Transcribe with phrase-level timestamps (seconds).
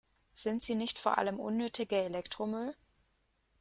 [0.33, 2.73] Sind sie nicht vor allem unnötiger Elektromüll?